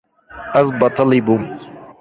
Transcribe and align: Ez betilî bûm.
Ez 0.59 0.67
betilî 0.79 1.19
bûm. 1.25 1.43